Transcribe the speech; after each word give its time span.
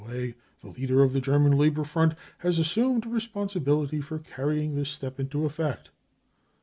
Ley, 0.09 0.33
the 0.61 0.69
leader 0.69 1.03
of 1.03 1.13
the 1.13 1.21
German 1.21 1.51
Labour 1.51 1.83
Front, 1.83 2.15
has 2.39 2.57
assumed 2.57 3.05
responsibility 3.05 4.01
for 4.01 4.17
carrying 4.17 4.73
this 4.73 4.89
step 4.89 5.19
into 5.19 5.45
effect." 5.45 5.91